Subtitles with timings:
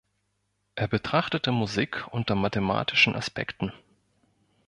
[0.73, 3.71] Er betrachtete Musik unter mathematischen Aspekten.